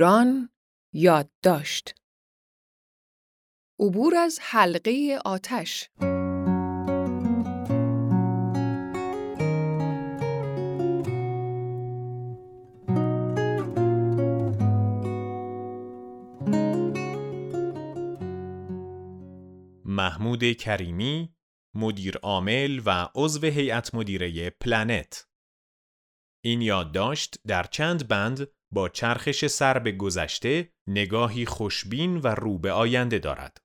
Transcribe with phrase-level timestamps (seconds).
[0.00, 0.50] مدیران
[0.92, 1.94] یادداشت.
[3.80, 5.90] عبور از حلقه آتش.
[19.84, 21.34] محمود کریمی
[21.74, 25.28] مدیر عامل و عضو هیئت مدیره پلنت.
[26.44, 32.72] این یادداشت در چند بند با چرخش سر به گذشته نگاهی خوشبین و رو به
[32.72, 33.58] آینده دارد.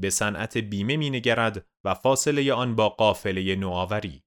[0.00, 4.22] به صنعت بیمه مینگرد و فاصله آن با قافله نوآوری.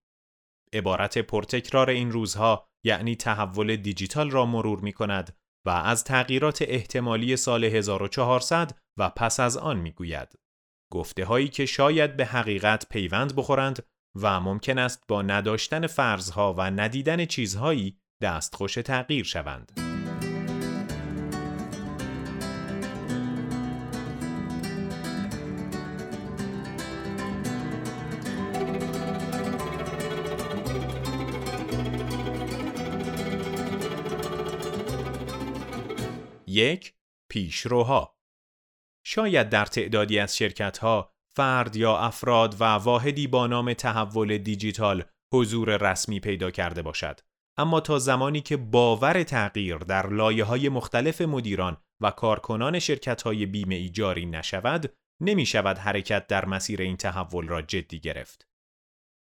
[0.74, 7.38] عبارت پرتکرار این روزها یعنی تحول دیجیتال را مرور می کند و از تغییرات احتمالی
[7.38, 10.36] سال 1400 و پس از آن می گوید.
[10.92, 13.86] گفته هایی که شاید به حقیقت پیوند بخورند
[14.22, 19.89] و ممکن است با نداشتن فرضها و ندیدن چیزهایی دستخوش تغییر شوند.
[36.50, 36.94] یک
[37.32, 38.20] پیشروها.
[39.06, 45.92] شاید در تعدادی از شرکتها فرد یا افراد و واحدی با نام تحول دیجیتال حضور
[45.92, 47.20] رسمی پیدا کرده باشد.
[47.58, 53.46] اما تا زمانی که باور تغییر در لایه های مختلف مدیران و کارکنان شرکت های
[53.46, 58.48] بیمه ای جاری نشود نمی شود حرکت در مسیر این تحول را جدی گرفت.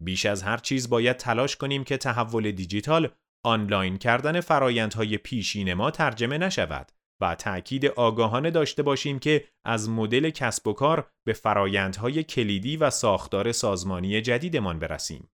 [0.03, 3.09] بیش از هر چیز باید تلاش کنیم که تحول دیجیتال
[3.45, 6.93] آنلاین کردن فرایندهای پیشین ما ترجمه نشود.
[7.21, 12.91] و تأکید آگاهانه داشته باشیم که از مدل کسب و کار به فرایندهای کلیدی و
[12.91, 15.31] ساختار سازمانی جدیدمان برسیم.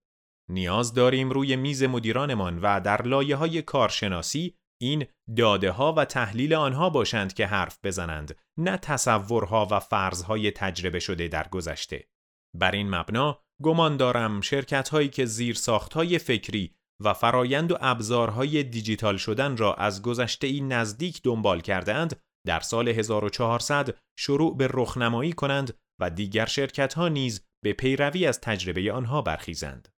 [0.51, 6.55] نیاز داریم روی میز مدیرانمان و در لایه های کارشناسی این داده ها و تحلیل
[6.55, 12.09] آنها باشند که حرف بزنند نه تصورها و فرضهای تجربه شده در گذشته.
[12.55, 16.75] بر این مبنا گمان دارم شرکت هایی که زیر ساخت های فکری
[17.05, 22.89] و فرایند و ابزارهای دیجیتال شدن را از گذشته ای نزدیک دنبال کردند در سال
[22.89, 29.23] 1400 شروع به رخنمایی کنند و دیگر شرکت ها نیز به پیروی از تجربه آنها
[29.23, 29.89] برخیزند.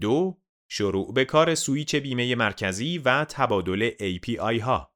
[0.00, 0.40] دو
[0.70, 4.94] شروع به کار سویچ بیمه مرکزی و تبادل API ها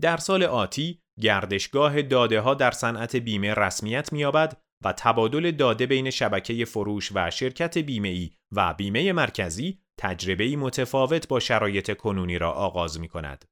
[0.00, 6.10] در سال آتی گردشگاه داده ها در صنعت بیمه رسمیت می‌یابد و تبادل داده بین
[6.10, 12.52] شبکه فروش و شرکت بیمه ای و بیمه مرکزی تجربه متفاوت با شرایط کنونی را
[12.52, 13.44] آغاز می کند.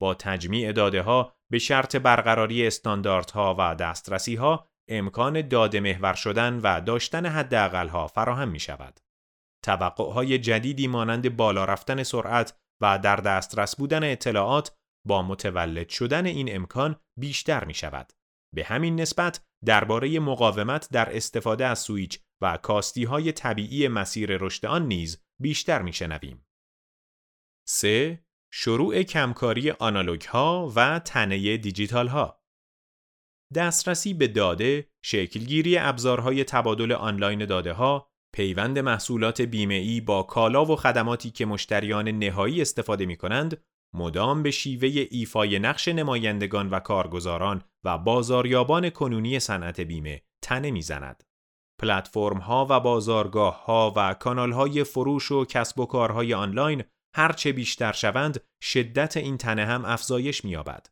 [0.00, 6.60] با تجمیع داده ها به شرط برقراری استانداردها و دسترسی ها امکان داده محور شدن
[6.62, 9.00] و داشتن حداقل ها فراهم می شود.
[9.64, 14.76] توقع جدیدی مانند بالا رفتن سرعت و در دسترس بودن اطلاعات
[15.06, 18.12] با متولد شدن این امکان بیشتر می شود.
[18.54, 24.66] به همین نسبت درباره مقاومت در استفاده از سویچ و کاستی های طبیعی مسیر رشد
[24.66, 26.46] آن نیز بیشتر میشنویم.
[27.68, 28.24] 3.
[28.52, 32.42] شروع کمکاری آنالوگ ها و تنه دیجیتال ها
[33.54, 40.76] دسترسی به داده، شکلگیری ابزارهای تبادل آنلاین داده ها، پیوند محصولات بیمه با کالا و
[40.76, 43.64] خدماتی که مشتریان نهایی استفاده می کنند،
[43.94, 51.22] مدام به شیوه ایفای نقش نمایندگان و کارگزاران و بازاریابان کنونی صنعت بیمه تنه می‌زند.
[51.80, 56.84] پلتفرم ها و بازارگاه ها و کانال های فروش و کسب و کارهای آنلاین
[57.16, 60.86] هرچه بیشتر شوند شدت این تنه هم افزایش می‌یابد.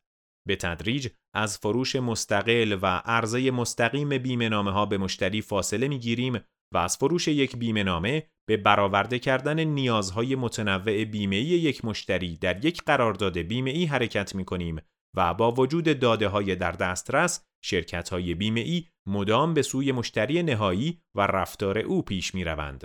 [0.46, 5.98] به تدریج از فروش مستقل و عرضه مستقیم بیمه نامه ها به مشتری فاصله می
[5.98, 6.40] گیریم
[6.74, 12.64] و از فروش یک بیمه نامه به برآورده کردن نیازهای متنوع بیمه یک مشتری در
[12.64, 14.80] یک قرارداد بیمه ای حرکت می کنیم
[15.16, 20.42] و با وجود داده های در دسترس شرکت های بیمه ای مدام به سوی مشتری
[20.42, 22.84] نهایی و رفتار او پیش می روند.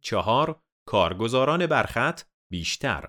[0.00, 3.08] چهار کارگزاران برخط بیشتر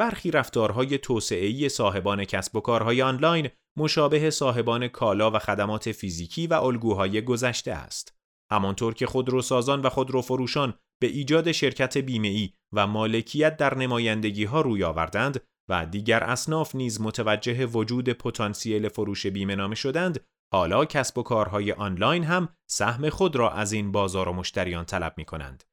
[0.00, 3.48] برخی رفتارهای توسعه‌ای صاحبان کسب و کارهای آنلاین
[3.78, 8.18] مشابه صاحبان کالا و خدمات فیزیکی و الگوهای گذشته است.
[8.52, 14.84] همانطور که خودروسازان و خودروفروشان به ایجاد شرکت بیمه‌ای و مالکیت در نمایندگی ها روی
[14.84, 20.20] آوردند و دیگر اصناف نیز متوجه وجود پتانسیل فروش بیمه نامه شدند،
[20.52, 25.14] حالا کسب و کارهای آنلاین هم سهم خود را از این بازار و مشتریان طلب
[25.16, 25.64] می کنند.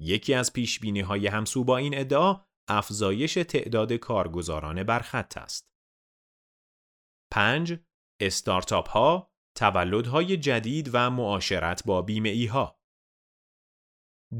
[0.00, 5.68] یکی از پیش های همسو با این ادعا افزایش تعداد کارگزاران بر خط است.
[7.32, 7.78] 5.
[8.20, 12.80] استارتاپ ها، تولدهای جدید و معاشرت با بیمه ای ها.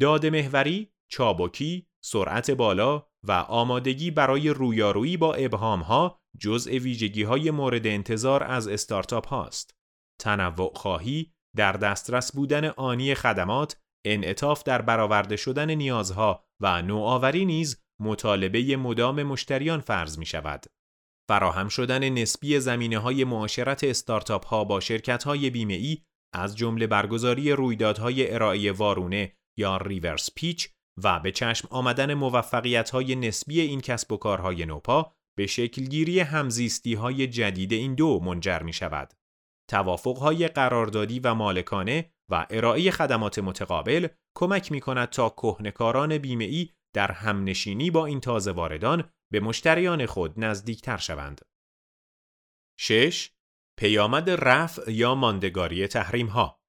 [0.00, 7.50] داد محوری، چابکی، سرعت بالا و آمادگی برای رویارویی با ابهام ها جزء ویژگی های
[7.50, 9.76] مورد انتظار از استارتاپ هاست.
[10.20, 17.85] تنوع خواهی، در دسترس بودن آنی خدمات، انعطاف در برآورده شدن نیازها و نوآوری نیز
[18.00, 20.66] مطالبه مدام مشتریان فرض می شود.
[21.28, 25.98] فراهم شدن نسبی زمینه های معاشرت استارتاپ ها با شرکت های بیمه ای
[26.34, 30.68] از جمله برگزاری رویدادهای ارائه وارونه یا ریورس پیچ
[31.04, 36.94] و به چشم آمدن موفقیت های نسبی این کسب و کارهای نوپا به شکلگیری همزیستی
[36.94, 39.14] های جدید این دو منجر می شود.
[39.70, 46.44] توافق های قراردادی و مالکانه و ارائه خدمات متقابل کمک می کند تا کهنکاران بیمه
[46.44, 51.40] ای در همنشینی با این تازه واردان به مشتریان خود نزدیکتر شوند.
[52.78, 53.30] 6.
[53.78, 56.60] پیامد رفع یا ماندگاری تحریم ها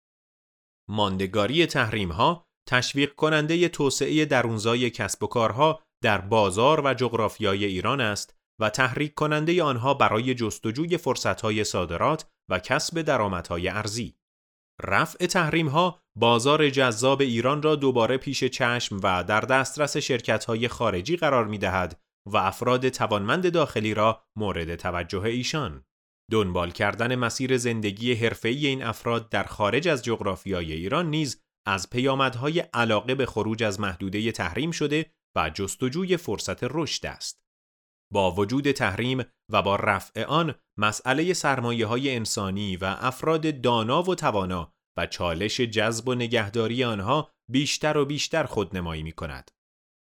[0.90, 8.02] ماندگاری تحریم ها تشویق کننده توسعه درونزای کسب و کارها در بازار و جغرافیای ایران
[8.02, 14.17] است و تحریک کننده آنها برای جستجوی فرصتهای صادرات و کسب درآمدهای ارزی.
[14.84, 20.68] رفع تحریم ها بازار جذاب ایران را دوباره پیش چشم و در دسترس شرکت های
[20.68, 25.84] خارجی قرار می دهد و افراد توانمند داخلی را مورد توجه ایشان.
[26.32, 32.60] دنبال کردن مسیر زندگی حرفه‌ای این افراد در خارج از جغرافیای ایران نیز از پیامدهای
[32.60, 37.47] علاقه به خروج از محدوده تحریم شده و جستجوی فرصت رشد است.
[38.14, 44.16] با وجود تحریم و با رفع آن مسئله سرمایه های انسانی و افراد دانا و
[44.16, 49.52] توانا و چالش جذب و نگهداری آنها بیشتر و بیشتر خودنمایی می کند.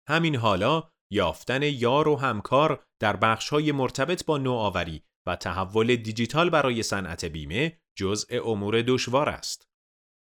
[0.09, 6.83] همین حالا یافتن یار و همکار در بخشهای مرتبط با نوآوری و تحول دیجیتال برای
[6.83, 9.67] صنعت بیمه جزء امور دشوار است.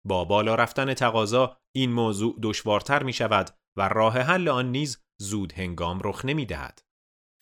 [0.07, 5.53] با بالا رفتن تقاضا این موضوع دشوارتر می شود و راه حل آن نیز زود
[5.53, 6.81] هنگام رخ نمی دهد.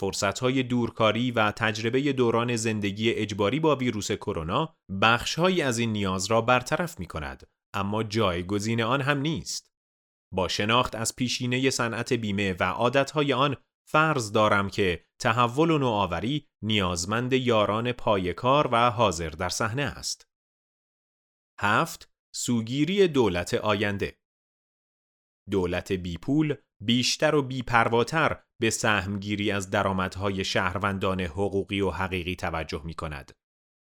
[0.01, 6.41] فرصتهای دورکاری و تجربه دوران زندگی اجباری با ویروس کرونا بخشهایی از این نیاز را
[6.41, 9.71] برطرف می کند اما جایگزین آن هم نیست.
[10.33, 13.55] با شناخت از پیشینه صنعت بیمه و عادتهای آن
[13.89, 20.27] فرض دارم که تحول و نوآوری نیازمند یاران پایکار و حاضر در صحنه است.
[21.59, 24.17] هفت سوگیری دولت آینده
[25.51, 32.93] دولت بیپول بیشتر و بیپرواتر به سهمگیری از درآمدهای شهروندان حقوقی و حقیقی توجه می
[32.93, 33.31] کند.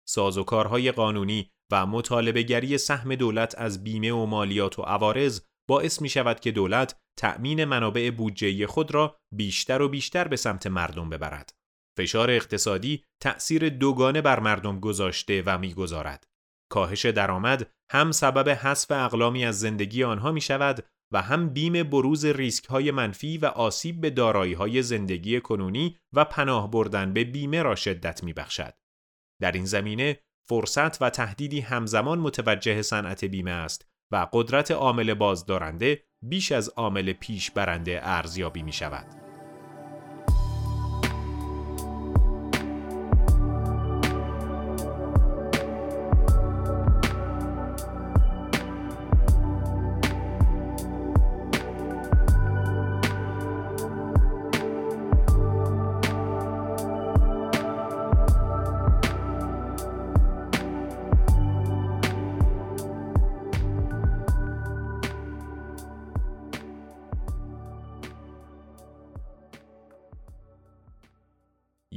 [0.07, 6.39] سازوکارهای قانونی و مطالبهگری سهم دولت از بیمه و مالیات و عوارض باعث می شود
[6.39, 11.53] که دولت تأمین منابع بودجه خود را بیشتر و بیشتر به سمت مردم ببرد.
[11.97, 16.27] فشار اقتصادی تأثیر دوگانه بر مردم گذاشته و می‌گذارد.
[16.71, 22.25] کاهش درآمد هم سبب حذف اقلامی از زندگی آنها می شود و هم بیم بروز
[22.25, 27.61] ریسک های منفی و آسیب به دارایی های زندگی کنونی و پناه بردن به بیمه
[27.61, 28.73] را شدت می بخشد.
[29.41, 36.03] در این زمینه فرصت و تهدیدی همزمان متوجه صنعت بیمه است و قدرت عامل بازدارنده
[36.21, 39.22] بیش از عامل پیش برنده ارزیابی می شود.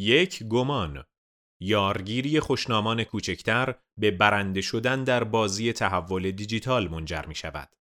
[0.07, 1.05] یک گمان
[1.63, 7.77] یارگیری خوشنامان کوچکتر به برنده شدن در بازی تحول دیجیتال منجر می شود.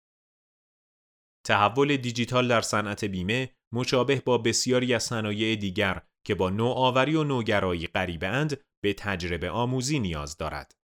[1.46, 7.24] تحول دیجیتال در صنعت بیمه مشابه با بسیاری از صنایع دیگر که با نوآوری و
[7.24, 10.76] نوگرایی غریبه اند به تجربه آموزی نیاز دارد.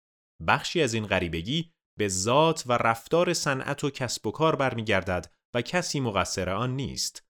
[0.47, 5.63] بخشی از این غریبگی به ذات و رفتار صنعت و کسب و کار برمیگردد و
[5.63, 7.30] کسی مقصر آن نیست.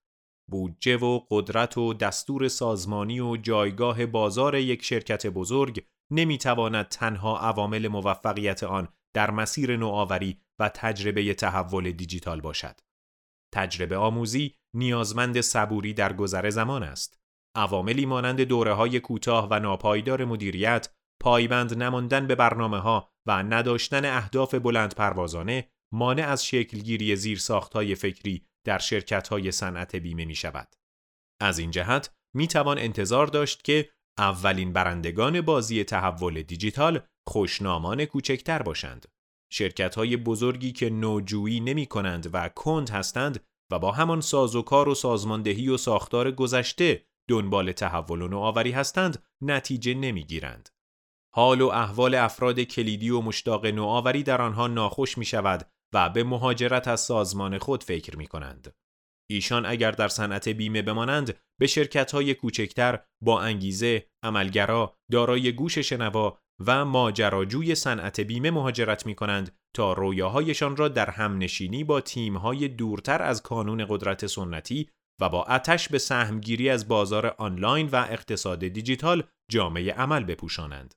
[0.51, 7.87] بودجه و قدرت و دستور سازمانی و جایگاه بازار یک شرکت بزرگ نمی‌تواند تنها عوامل
[7.87, 12.79] موفقیت آن در مسیر نوآوری و تجربه تحول دیجیتال باشد.
[13.53, 17.19] تجربه آموزی نیازمند صبوری در گذر زمان است.
[17.55, 20.89] عواملی مانند دوره های کوتاه و ناپایدار مدیریت،
[21.21, 27.41] پایبند نماندن به برنامه ها و نداشتن اهداف بلند پروازانه مانع از شکلگیری زیر
[27.73, 30.75] های فکری در شرکت های صنعت بیمه می شود.
[31.39, 38.61] از این جهت می توان انتظار داشت که اولین برندگان بازی تحول دیجیتال خوشنامان کوچکتر
[38.61, 39.05] باشند.
[39.51, 44.95] شرکت های بزرگی که نوجویی نمی کنند و کند هستند و با همان سازوکار و
[44.95, 50.69] سازماندهی و ساختار گذشته دنبال تحول و نوآوری هستند نتیجه نمی‌گیرند.
[51.35, 56.23] حال و احوال افراد کلیدی و مشتاق نوآوری در آنها ناخوش می شود و به
[56.23, 58.75] مهاجرت از سازمان خود فکر می کنند.
[59.29, 65.77] ایشان اگر در صنعت بیمه بمانند به شرکت های کوچکتر با انگیزه، عملگرا، دارای گوش
[65.77, 72.67] شنوا و ماجراجوی صنعت بیمه مهاجرت می کنند تا رویاهایشان را در همنشینی با تیمهای
[72.67, 74.89] دورتر از کانون قدرت سنتی
[75.21, 80.93] و با اتش به سهمگیری از بازار آنلاین و اقتصاد دیجیتال جامعه عمل بپوشانند.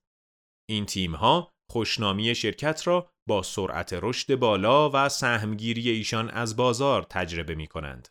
[0.70, 7.54] این تیمها خوشنامی شرکت را با سرعت رشد بالا و سهمگیری ایشان از بازار تجربه
[7.54, 8.08] می کنند.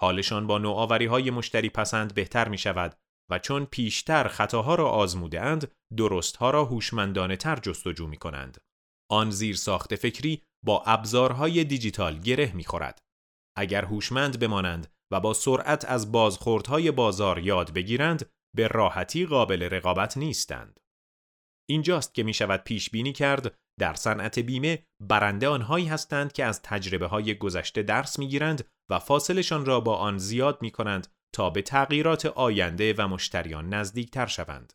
[0.00, 2.98] حالشان با نوآوری های مشتری پسند بهتر می شود
[3.30, 8.58] و چون پیشتر خطاها را آزموده اند درستها را هوشمندانه تر جستجو می کنند.
[9.10, 13.02] آن زیر ساخت فکری با ابزارهای دیجیتال گره می خورد.
[13.56, 20.16] اگر هوشمند بمانند و با سرعت از بازخوردهای بازار یاد بگیرند به راحتی قابل رقابت
[20.16, 20.80] نیستند.
[21.68, 26.62] اینجاست که می شود پیش بینی کرد در صنعت بیمه برنده آنهایی هستند که از
[26.62, 31.50] تجربه های گذشته درس می گیرند و فاصلشان را با آن زیاد می کنند تا
[31.50, 34.72] به تغییرات آینده و مشتریان نزدیک تر شوند.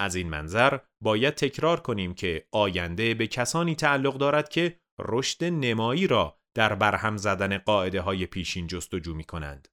[0.00, 6.06] از این منظر باید تکرار کنیم که آینده به کسانی تعلق دارد که رشد نمایی
[6.06, 9.68] را در برهم زدن قاعده های پیشین جستجو می کنند.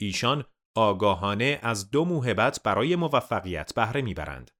[0.00, 0.44] ایشان
[0.76, 4.50] آگاهانه از دو موهبت برای موفقیت بهره می‌برند.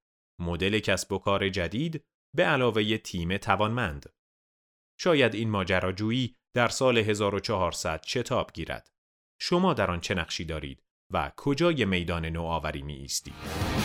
[0.40, 4.12] مدل کسب و کار جدید به علاوه تیم توانمند.
[4.98, 8.90] شاید این ماجراجویی در سال 1400 شتاب گیرد.
[9.40, 13.79] شما در آن چه نقشی دارید و کجای میدان نوآوری می ایستید؟